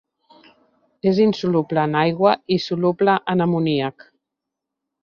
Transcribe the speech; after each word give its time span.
És 1.11 1.19
insoluble 1.25 1.83
en 1.91 1.99
aigua 2.01 2.35
i 2.57 2.61
soluble 2.67 3.21
en 3.37 3.47
amoníac. 3.49 4.13